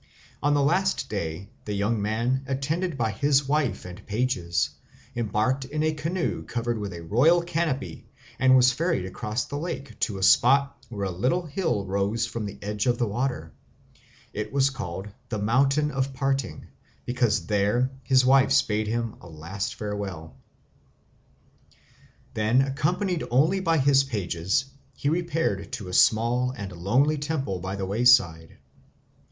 On 0.41 0.55
the 0.55 0.63
last 0.63 1.09
day 1.11 1.47
the 1.65 1.75
young 1.75 2.01
man, 2.01 2.43
attended 2.47 2.97
by 2.97 3.11
his 3.11 3.47
wives 3.47 3.85
and 3.85 4.03
pages, 4.07 4.71
embarked 5.15 5.63
in 5.65 5.83
a 5.83 5.93
canoe 5.93 6.41
covered 6.41 6.79
with 6.79 6.91
a 6.91 7.03
royal 7.03 7.43
canopy 7.43 8.07
and 8.39 8.55
was 8.55 8.71
ferried 8.73 9.05
across 9.05 9.45
the 9.45 9.59
lake 9.59 9.99
to 9.99 10.17
a 10.17 10.23
spot 10.23 10.83
where 10.89 11.05
a 11.05 11.11
little 11.11 11.45
hill 11.45 11.85
rose 11.85 12.25
from 12.25 12.47
the 12.47 12.57
edge 12.63 12.87
of 12.87 12.97
the 12.97 13.05
water. 13.05 13.53
It 14.33 14.51
was 14.51 14.71
called 14.71 15.07
the 15.29 15.37
Mountain 15.37 15.91
of 15.91 16.15
Parting, 16.15 16.65
because 17.05 17.45
there 17.45 17.91
his 18.01 18.25
wives 18.25 18.59
bade 18.63 18.87
him 18.87 19.17
a 19.21 19.29
last 19.29 19.75
farewell. 19.75 20.35
Then, 22.33 22.63
accompanied 22.63 23.23
only 23.29 23.59
by 23.59 23.77
his 23.77 24.03
pages, 24.03 24.65
he 24.95 25.09
repaired 25.09 25.71
to 25.73 25.89
a 25.89 25.93
small 25.93 26.49
and 26.57 26.71
lonely 26.71 27.19
temple 27.19 27.59
by 27.59 27.75
the 27.75 27.85
wayside. 27.85 28.57